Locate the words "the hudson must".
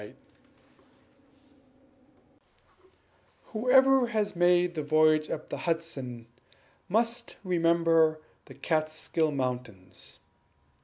5.49-7.35